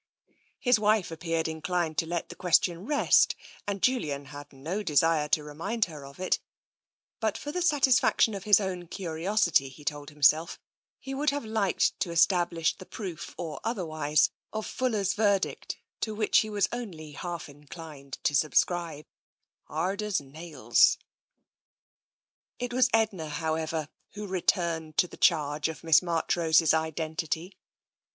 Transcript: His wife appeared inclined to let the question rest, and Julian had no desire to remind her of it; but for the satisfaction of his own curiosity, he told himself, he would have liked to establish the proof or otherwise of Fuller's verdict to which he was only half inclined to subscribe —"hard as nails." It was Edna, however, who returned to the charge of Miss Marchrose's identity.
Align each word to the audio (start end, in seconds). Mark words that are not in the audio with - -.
His 0.59 0.79
wife 0.79 1.11
appeared 1.11 1.47
inclined 1.47 1.99
to 1.99 2.07
let 2.07 2.29
the 2.29 2.35
question 2.35 2.87
rest, 2.87 3.35
and 3.67 3.83
Julian 3.83 4.25
had 4.33 4.51
no 4.51 4.81
desire 4.81 5.27
to 5.29 5.43
remind 5.43 5.85
her 5.85 6.07
of 6.07 6.19
it; 6.19 6.39
but 7.19 7.37
for 7.37 7.51
the 7.51 7.61
satisfaction 7.61 8.33
of 8.33 8.45
his 8.45 8.59
own 8.59 8.87
curiosity, 8.87 9.69
he 9.69 9.85
told 9.85 10.09
himself, 10.09 10.57
he 10.99 11.13
would 11.13 11.29
have 11.29 11.45
liked 11.45 11.99
to 11.99 12.09
establish 12.09 12.75
the 12.75 12.85
proof 12.87 13.35
or 13.37 13.59
otherwise 13.63 14.31
of 14.51 14.65
Fuller's 14.65 15.13
verdict 15.13 15.77
to 15.99 16.15
which 16.15 16.39
he 16.39 16.49
was 16.49 16.67
only 16.71 17.11
half 17.11 17.47
inclined 17.47 18.17
to 18.23 18.33
subscribe 18.33 19.05
—"hard 19.69 20.01
as 20.01 20.19
nails." 20.19 20.97
It 22.57 22.73
was 22.73 22.89
Edna, 22.91 23.29
however, 23.29 23.87
who 24.13 24.25
returned 24.25 24.97
to 24.97 25.07
the 25.07 25.15
charge 25.15 25.67
of 25.67 25.83
Miss 25.83 26.01
Marchrose's 26.01 26.73
identity. 26.73 27.55